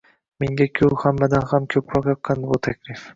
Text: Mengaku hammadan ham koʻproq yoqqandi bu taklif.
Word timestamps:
Mengaku 0.43 0.87
hammadan 1.03 1.45
ham 1.51 1.67
koʻproq 1.75 2.09
yoqqandi 2.13 2.51
bu 2.53 2.59
taklif. 2.69 3.05